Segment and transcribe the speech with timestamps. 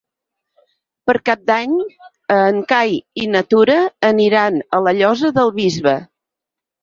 [1.09, 1.75] Per Cap d'Any
[2.37, 3.77] en Cai i na Tura
[4.09, 5.95] aniran a la Llosa del Bisbe.